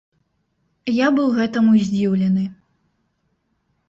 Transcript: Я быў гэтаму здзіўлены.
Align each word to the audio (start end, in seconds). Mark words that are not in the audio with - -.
Я 0.99 1.07
быў 1.19 1.27
гэтаму 1.37 1.71
здзіўлены. 1.83 2.47